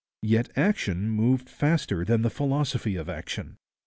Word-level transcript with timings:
Yet 0.23 0.49
action 0.55 1.11
moved 1.11 1.47
faster 1.47 2.03
than 2.03 2.23
the 2.23 2.31
philosophy 2.31 2.95
of 2.95 3.07
action. 3.07 3.59